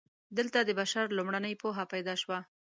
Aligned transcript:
دلته 0.37 0.59
د 0.63 0.69
بشر 0.79 1.05
لومړنۍ 1.17 1.53
پوهه 1.61 1.83
پیدا 1.93 2.13
شوه. 2.21 2.39